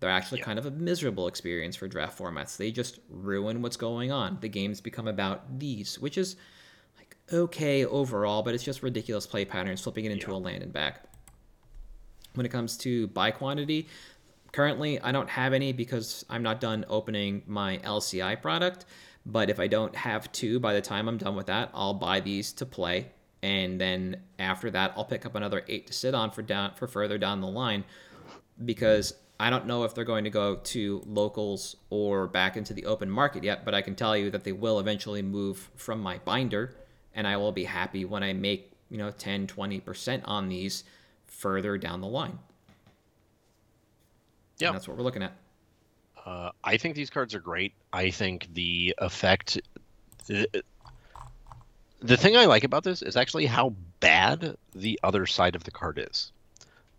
[0.00, 0.44] They're actually yeah.
[0.44, 2.56] kind of a miserable experience for draft formats.
[2.56, 4.38] They just ruin what's going on.
[4.40, 6.36] The games become about these, which is
[6.98, 10.36] like okay overall, but it's just ridiculous play patterns flipping it into yeah.
[10.36, 11.04] a land and back.
[12.34, 13.88] When it comes to buy quantity,
[14.54, 18.84] Currently, I don't have any because I'm not done opening my LCI product.
[19.26, 22.20] But if I don't have two by the time I'm done with that, I'll buy
[22.20, 23.10] these to play.
[23.42, 26.86] And then after that, I'll pick up another eight to sit on for down for
[26.86, 27.82] further down the line,
[28.64, 32.86] because I don't know if they're going to go to locals or back into the
[32.86, 33.64] open market yet.
[33.64, 36.76] But I can tell you that they will eventually move from my binder,
[37.12, 40.84] and I will be happy when I make you know 10, 20 percent on these
[41.26, 42.38] further down the line.
[44.58, 45.32] Yeah, that's what we're looking at.
[46.24, 47.72] Uh, I think these cards are great.
[47.92, 49.60] I think the effect.
[50.26, 50.48] The,
[52.00, 55.70] the thing I like about this is actually how bad the other side of the
[55.70, 56.32] card is.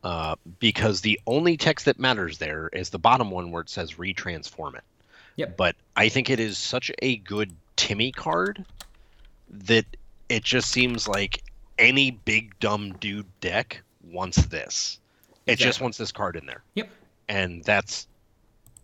[0.04, 3.94] Uh, because the only text that matters there is the bottom one where it says
[3.94, 4.84] retransform it.
[5.38, 5.58] Yep.
[5.58, 8.64] But I think it is such a good Timmy card
[9.50, 9.86] that
[10.30, 11.44] it just seems like
[11.80, 15.00] any big dumb dude deck wants this.
[15.48, 15.66] It exactly.
[15.66, 16.64] just wants this card in there.
[16.76, 16.90] Yep
[17.28, 18.08] and that's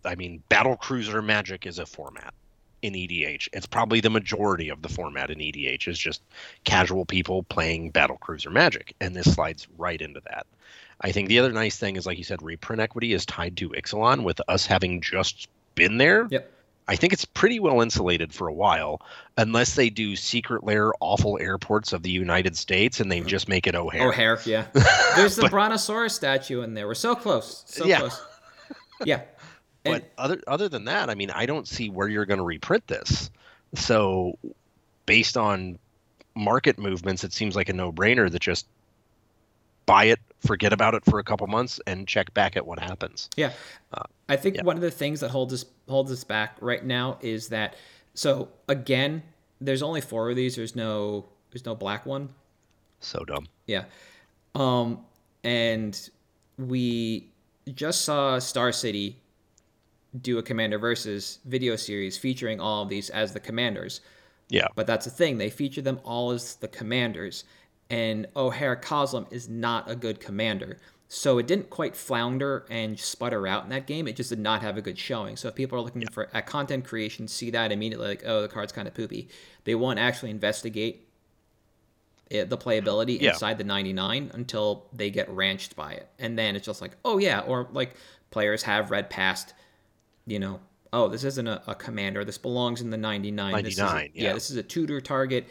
[0.04, 2.34] I mean, Battle Cruiser Magic is a format
[2.82, 3.48] in EDH.
[3.52, 6.22] It's probably the majority of the format in EDH is just
[6.64, 10.46] casual people playing Battle Cruiser Magic, and this slides right into that.
[11.00, 13.70] I think the other nice thing is, like you said, reprint equity is tied to
[13.70, 16.26] Ixalan with us having just been there.
[16.30, 16.50] Yep.
[16.88, 19.00] I think it's pretty well insulated for a while,
[19.38, 23.28] unless they do secret lair awful airports of the United States and they mm-hmm.
[23.28, 24.08] just make it O'Hare.
[24.08, 24.66] O'Hare, yeah.
[25.16, 26.88] There's the but, Brontosaurus statue in there.
[26.88, 27.62] We're so close.
[27.66, 28.00] So yeah.
[28.00, 28.20] close
[29.06, 29.22] yeah.
[29.84, 32.44] And, but other other than that, I mean, I don't see where you're going to
[32.44, 33.30] reprint this.
[33.74, 34.38] So,
[35.06, 35.78] based on
[36.34, 38.66] market movements, it seems like a no-brainer that just
[39.86, 43.28] buy it, forget about it for a couple months, and check back at what happens.
[43.36, 43.52] Yeah,
[43.92, 44.62] uh, I think yeah.
[44.62, 47.76] one of the things that holds us holds us back right now is that.
[48.14, 49.22] So again,
[49.60, 50.56] there's only four of these.
[50.56, 52.28] There's no there's no black one.
[53.00, 53.46] So dumb.
[53.66, 53.84] Yeah,
[54.54, 55.04] um,
[55.42, 55.98] and
[56.58, 57.31] we
[57.68, 59.18] just saw Star City
[60.20, 64.00] do a Commander Versus video series featuring all of these as the commanders.
[64.48, 64.66] Yeah.
[64.74, 67.44] But that's the thing, they feature them all as the commanders.
[67.88, 70.78] And Ojer Kaslem is not a good commander.
[71.08, 74.08] So it didn't quite flounder and sputter out in that game.
[74.08, 75.36] It just did not have a good showing.
[75.36, 76.08] So if people are looking yeah.
[76.10, 79.28] for at content creation, see that immediately like, oh, the card's kind of poopy.
[79.64, 81.06] They won't actually investigate
[82.32, 83.30] it, the playability yeah.
[83.30, 86.08] inside the 99 until they get ranched by it.
[86.18, 87.94] And then it's just like, oh yeah, or like
[88.30, 89.52] players have read past,
[90.26, 90.58] you know,
[90.94, 92.24] oh, this isn't a, a commander.
[92.24, 93.52] This belongs in the 99.
[93.52, 94.28] 99, this a, yeah.
[94.28, 94.32] yeah.
[94.32, 95.46] This is a tutor target.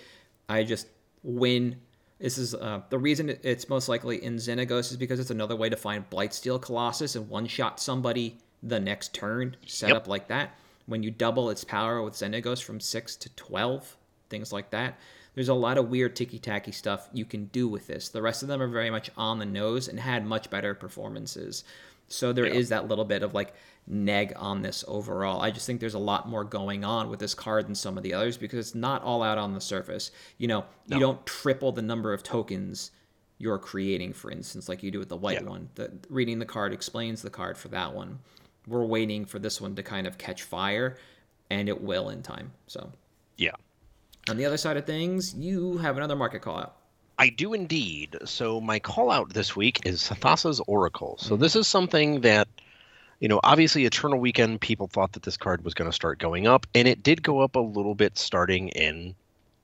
[0.50, 0.88] I just
[1.22, 1.78] win.
[2.20, 5.70] This is uh, the reason it's most likely in Xenagos is because it's another way
[5.70, 9.98] to find Blightsteel Colossus and one shot somebody the next turn, set yep.
[9.98, 10.58] up like that.
[10.88, 13.98] When you double its power with Xenagos from 6 to 12,
[14.30, 14.98] things like that
[15.36, 18.10] there's a lot of weird ticky tacky stuff you can do with this.
[18.10, 21.64] The rest of them are very much on the nose and had much better performances.
[22.08, 22.54] So there yeah.
[22.54, 23.54] is that little bit of like
[23.88, 25.42] neg on this overall.
[25.42, 28.04] I just think there's a lot more going on with this card than some of
[28.04, 30.12] the others because it's not all out on the surface.
[30.38, 30.98] You know, no.
[30.98, 32.92] you don't triple the number of tokens
[33.38, 35.50] you're creating, for instance, like you do with the white yeah.
[35.50, 35.70] one.
[35.76, 38.20] The reading the card explains the card for that one.
[38.68, 40.98] We're waiting for this one to kind of catch fire,
[41.50, 42.52] and it will in time.
[42.68, 42.92] So
[43.38, 43.56] yeah,
[44.30, 46.76] on the other side of things, you have another market call out.
[47.18, 48.18] I do indeed.
[48.26, 51.18] So my call out this week is Thassa's Oracle.
[51.20, 51.44] So mm-hmm.
[51.44, 52.48] this is something that
[53.20, 56.48] you know, obviously Eternal Weekend people thought that this card was going to start going
[56.48, 59.14] up and it did go up a little bit starting in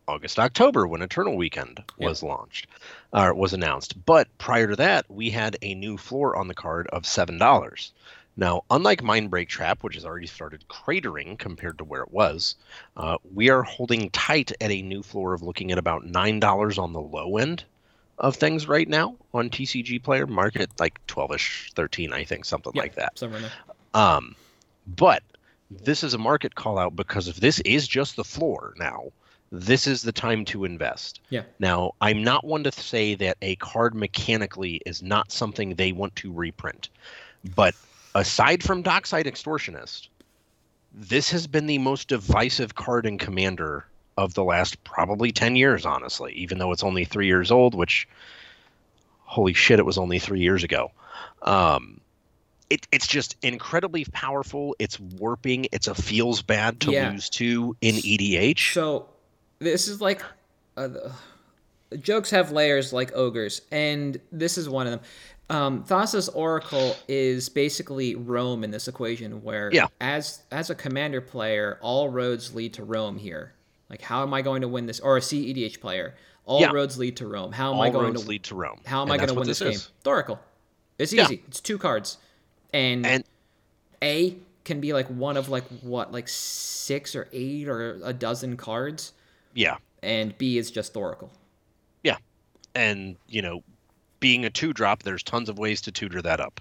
[0.07, 2.29] August October when Eternal Weekend was yep.
[2.29, 2.67] launched
[3.11, 4.05] or uh, was announced.
[4.05, 7.91] But prior to that, we had a new floor on the card of $7.
[8.37, 12.55] Now, unlike Mindbreak Trap, which has already started cratering compared to where it was,
[12.95, 16.93] uh, we are holding tight at a new floor of looking at about $9 on
[16.93, 17.63] the low end
[18.19, 22.95] of things right now on TCG Player Market, like 12ish, 13, I think, something like
[22.95, 23.17] that.
[23.17, 23.41] Somewhere
[23.93, 24.35] um,
[24.85, 25.23] but
[25.69, 29.11] this is a market call out because if this is just the floor now,
[29.51, 31.21] this is the time to invest.
[31.29, 31.43] Yeah.
[31.59, 36.15] Now, I'm not one to say that a card mechanically is not something they want
[36.17, 36.89] to reprint.
[37.55, 37.75] But
[38.17, 40.07] aside from Dockside Extortionist,
[40.93, 43.85] this has been the most divisive card in Commander
[44.17, 48.07] of the last probably 10 years, honestly, even though it's only three years old, which,
[49.25, 50.91] holy shit, it was only three years ago.
[51.43, 52.01] Um,
[52.71, 54.75] it, it's just incredibly powerful.
[54.79, 55.67] It's warping.
[55.71, 57.11] It's a feels bad to Yeah.
[57.11, 58.73] lose to in EDH.
[58.73, 59.07] So
[59.59, 60.23] this is like
[60.75, 60.89] uh,
[61.99, 65.01] jokes have layers like ogres, and this is one of them.
[65.49, 69.87] Um, Thassa's Oracle is basically Rome in this equation, where Yeah.
[70.01, 73.53] as as a commander player, all roads lead to Rome here.
[73.89, 74.99] Like, how am I going to win this?
[74.99, 76.71] Or a CEDH player, all Yeah.
[76.73, 77.53] roads lead to Rome.
[77.53, 78.81] How am I going to lead to Rome.
[78.85, 79.75] How am And I going to win this, this game?
[79.75, 79.89] is.
[80.03, 80.39] Thoracle.
[80.97, 81.23] It's Yeah.
[81.23, 81.43] easy.
[81.47, 82.17] It's two cards,
[82.73, 83.23] and, And
[84.03, 84.35] A
[84.65, 89.13] can be like one of like what, like six or eight or a dozen cards,
[89.53, 91.29] yeah, and B is just Thoracle.
[92.03, 92.17] yeah,
[92.75, 93.63] and you know,
[94.27, 96.59] being a two drop, there's tons of ways to tutor that up.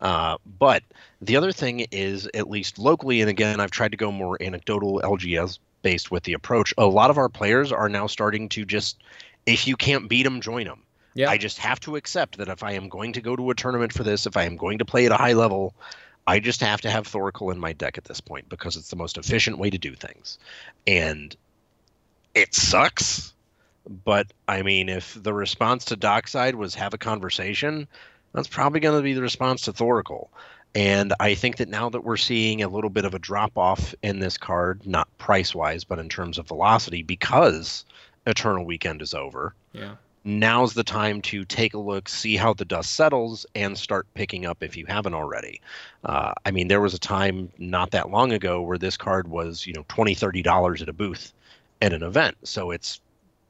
[0.00, 0.84] Uh, but
[1.20, 5.00] the other thing is, at least locally, and again, I've tried to go more anecdotal
[5.02, 6.72] LGS based with the approach.
[6.78, 9.02] A lot of our players are now starting to just,
[9.46, 10.84] if you can't beat them, join them.
[11.14, 11.28] Yeah.
[11.28, 13.92] I just have to accept that if I am going to go to a tournament
[13.92, 15.74] for this, if I am going to play at a high level,
[16.28, 18.96] I just have to have Thoracle in my deck at this point because it's the
[18.96, 20.38] most efficient way to do things.
[20.86, 21.34] And
[22.36, 23.34] it sucks.
[24.04, 27.88] But I mean, if the response to Dockside was have a conversation,
[28.32, 30.28] that's probably going to be the response to Thoracle.
[30.74, 33.94] And I think that now that we're seeing a little bit of a drop off
[34.02, 37.86] in this card, not price wise, but in terms of velocity, because
[38.26, 39.94] Eternal Weekend is over, Yeah.
[40.24, 44.44] now's the time to take a look, see how the dust settles, and start picking
[44.44, 45.62] up if you haven't already.
[46.04, 49.66] Uh, I mean, there was a time not that long ago where this card was,
[49.66, 51.32] you know, $20, $30 at a booth
[51.80, 52.36] at an event.
[52.44, 53.00] So it's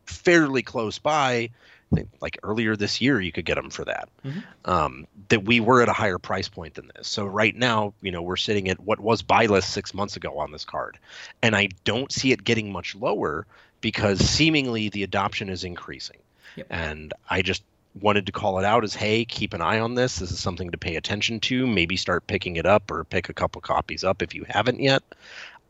[0.09, 1.50] fairly close by.
[1.90, 4.09] I think like earlier this year, you could get them for that.
[4.24, 4.44] Mhm.
[4.66, 7.09] Um, that we were at a higher price point than this.
[7.09, 10.38] So right now, you know, we're sitting at what was buy list six months ago
[10.38, 10.98] on this card,
[11.42, 13.46] and I don't see it getting much lower
[13.80, 16.18] because seemingly the adoption is increasing.
[16.56, 16.66] Yep.
[16.70, 17.62] And I just
[18.00, 20.18] wanted to call it out as, hey, keep an eye on this.
[20.18, 21.66] This is something to pay attention to.
[21.66, 25.02] Maybe start picking it up or pick a couple copies up if you haven't yet.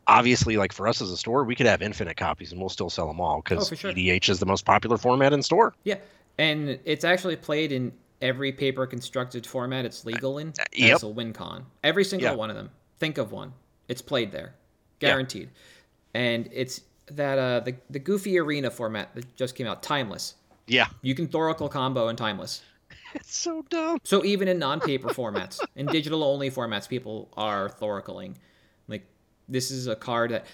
[0.09, 2.91] Obviously, like for us as a store, we could have infinite copies and we'll still
[2.91, 3.93] sell them all because Oh, sure.
[3.93, 5.75] EDH is the most popular format in store.
[5.85, 5.97] Yeah,
[6.39, 7.93] and it's actually played in
[8.23, 10.97] every paper constructed format it's legal in yep.
[10.97, 11.63] as a WinCon.
[11.85, 12.35] Every single Yeah.
[12.37, 12.71] one of them.
[12.99, 13.53] Think of one.
[13.87, 14.55] It's played there,
[14.99, 15.51] guaranteed
[16.15, 16.21] Yeah.
[16.21, 16.81] And it's
[17.13, 20.35] that uh the the Goofy Arena format that just came out, Timeless.
[20.67, 22.63] Yeah, You can Thoracle combo in Timeless.
[23.15, 23.99] it's so dumb.
[24.05, 28.35] So even in non-paper formats, in digital-only formats, people are Thoracling.
[29.49, 30.47] This is a card that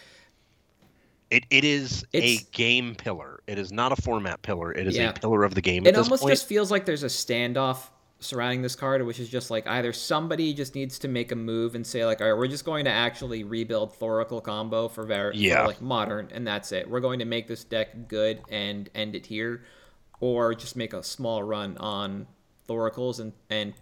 [1.31, 3.41] It, it is It's- a game pillar.
[3.47, 4.73] It is not a format pillar.
[4.73, 5.11] It is Yeah.
[5.11, 5.85] a pillar of the game.
[5.87, 6.33] it almost point.
[6.33, 7.89] just feels like there's a standoff
[8.21, 11.75] surrounding this card, which is just like either somebody just needs to make a move
[11.75, 15.37] and say like, all right, we're just going to actually rebuild Thoracle combo for very
[15.37, 15.67] Yeah.
[15.67, 16.89] like modern, and that's it.
[16.89, 19.65] We're going to make this deck good and end it here,
[20.21, 22.27] or just make a small run on
[22.69, 23.75] Thoracles and and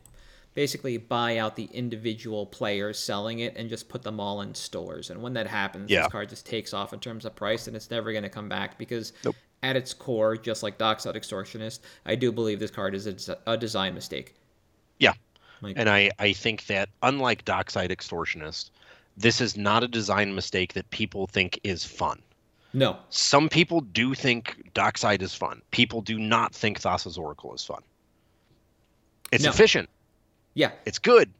[0.54, 5.10] basically buy out the individual players selling it and just put them all in stores.
[5.10, 6.02] And when that happens, Yeah.
[6.02, 8.48] this card just takes off in terms of price, and it's never going to come
[8.48, 9.36] back because Nope.
[9.62, 13.56] at its core, just like Dockside Extortionist, I do believe this card is a, a
[13.56, 14.34] design mistake.
[14.98, 15.14] Yeah.
[15.62, 18.70] Like- and I, I think that unlike Dockside Extortionist,
[19.16, 22.20] this is not a design mistake that people think is fun.
[22.74, 25.60] No, Some people do think Dockside is fun.
[25.72, 27.82] People do not think Thassa's Oracle is fun.
[29.30, 29.50] It's No.
[29.50, 29.90] efficient.
[30.54, 31.30] Yeah, It's good.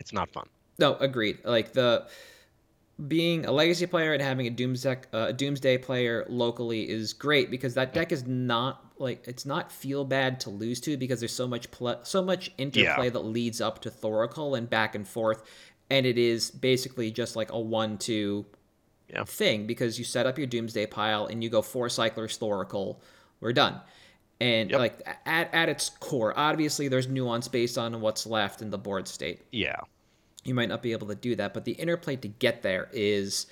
[0.00, 0.46] It's not fun.
[0.78, 1.38] no, agreed.
[1.44, 2.06] Like the
[3.08, 7.50] being a legacy player and having a doomsday uh, a doomsday player locally is great
[7.50, 11.32] because that deck is not like it's not feel bad to lose to because there's
[11.32, 15.42] so much pl- so much interplay that leads up to Thoracle and back and forth,
[15.90, 18.44] and it is basically just like a one-two
[19.08, 19.24] Yeah.
[19.24, 22.98] thing because you set up your doomsday pile and you go four cyclers Thoracle,
[23.40, 23.80] we're done.
[24.42, 24.78] And Yep.
[24.80, 29.06] like at, at its core, obviously there's nuance based on what's left in the board
[29.06, 29.76] state Yeah.
[30.44, 31.54] you might not be able to do that.
[31.54, 33.46] But the interplay to get there is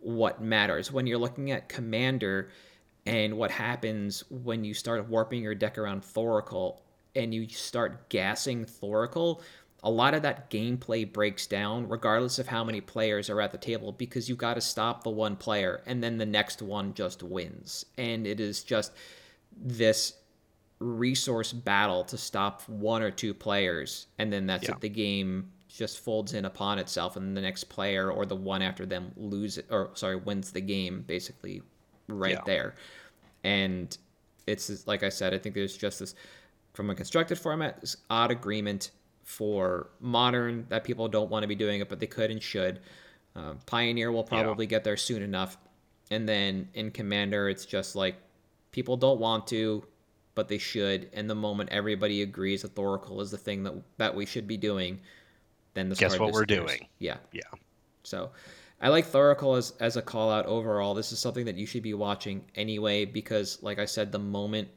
[0.00, 0.90] what matters.
[0.90, 2.50] When you're looking at Commander
[3.06, 6.80] and what happens when you start warping your deck around Thoracle
[7.14, 9.40] and you start gassing Thoracle,
[9.84, 13.58] a lot of that gameplay breaks down regardless of how many players are at the
[13.58, 17.22] table because you've got to stop the one player and then the next one just
[17.22, 17.84] wins.
[17.96, 18.92] And it is just
[19.56, 20.14] this
[20.82, 24.72] resource battle to stop one or two players and then that's Yeah.
[24.74, 28.60] it the game just folds in upon itself, and the next player or the one
[28.60, 31.62] after them lose it, or sorry, wins the game basically
[32.08, 32.42] right Yeah.
[32.44, 32.74] there.
[33.42, 33.96] And
[34.46, 36.14] it's like I said, I think there's just this
[36.74, 38.90] from a constructed format, this odd agreement
[39.24, 42.80] for modern that people don't want to be doing it, but they could and should.
[43.34, 45.56] Uh, Pioneer will probably get there soon enough,
[46.10, 48.16] and then in Commander, it's just like
[48.72, 49.82] people don't want to,
[50.34, 51.10] but they should.
[51.12, 54.56] And the moment everybody agrees that Thoracle is the thing that that we should be
[54.56, 55.00] doing,
[55.74, 56.86] then this Guess what we're doing.
[56.98, 57.18] Yeah.
[57.32, 57.42] Yeah.
[58.02, 58.30] So
[58.80, 60.94] I like Thoracle as, as a call out overall.
[60.94, 64.68] This is something that you should be watching anyway because, like I said, the moment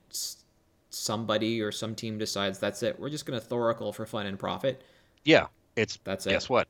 [0.92, 4.38] somebody or some team decides that's it, we're just going to Thoracle for fun and
[4.38, 4.84] profit.
[5.24, 5.48] Yeah.
[5.76, 6.32] It's That's it.
[6.32, 6.68] guess what?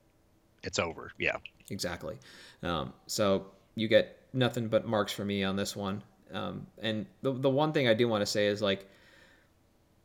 [0.64, 1.12] It's over.
[1.20, 1.36] Yeah.
[1.70, 2.18] Exactly.
[2.64, 6.02] Um, so you get nothing but marks for me on this one.
[6.36, 8.88] Um, and the, the one thing I do want to say is like,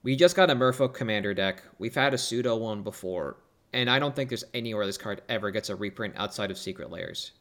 [0.03, 1.63] we just got a Merfolk Commander deck.
[1.79, 3.37] We've had a pseudo one before,
[3.73, 6.91] and I don't think there's anywhere this card ever gets a reprint outside of Secret
[6.91, 7.33] Lairs.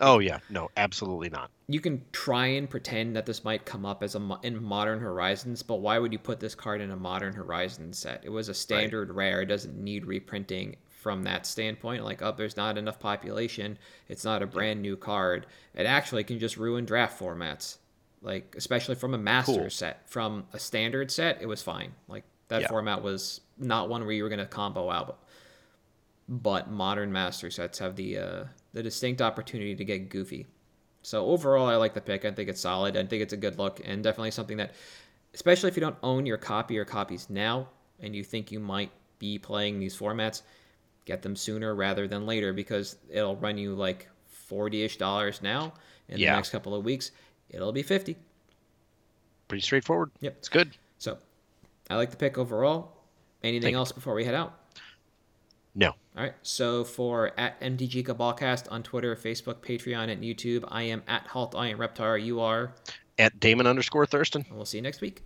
[0.00, 0.40] Oh yeah.
[0.50, 1.50] No, absolutely not.
[1.68, 4.98] You can try and pretend that this might come up as a mo- in Modern
[4.98, 8.22] Horizons, but why would you put this card in a Modern Horizons set?
[8.24, 9.42] It was a standard rare.
[9.42, 12.04] It doesn't need reprinting from that standpoint.
[12.04, 13.78] Like, oh, there's not enough population.
[14.08, 15.46] It's not a brand new card.
[15.74, 17.76] It actually can just ruin draft formats.
[18.24, 19.70] Like, especially from a master Cool.
[19.70, 20.08] set.
[20.08, 21.94] From a standard set, it was fine.
[22.08, 22.68] Like that Yeah.
[22.68, 25.18] format was not one where you were gonna combo out.
[26.26, 30.46] But modern master sets have the uh, the distinct opportunity to get goofy.
[31.02, 32.24] So overall, I like the pick.
[32.24, 32.96] I think it's solid.
[32.96, 34.72] I think it's a good look, and definitely something that,
[35.34, 37.68] especially if you don't own your copy or copies now,
[38.00, 40.40] and you think you might be playing these formats,
[41.04, 45.74] get them sooner rather than later because it'll run you like forty-ish dollars now.
[46.08, 46.32] In Yeah.
[46.32, 47.10] the next couple of weeks,
[47.50, 48.16] it'll be fifty.
[49.48, 50.10] Pretty straightforward.
[50.20, 50.36] Yep.
[50.38, 50.70] It's good.
[50.98, 51.18] So,
[51.90, 52.92] I like the pick overall.
[53.42, 54.58] Anything Thank else before we head out?
[55.74, 55.88] No.
[55.88, 56.34] All right.
[56.42, 61.54] So for at MTG Cabalcast on Twitter, Facebook, Patreon, and YouTube, I am at Halt
[61.56, 62.22] Iron Reptar.
[62.24, 62.72] You are,
[63.18, 64.44] At Damon underscore Thurston.
[64.48, 65.22] and we'll see you next week.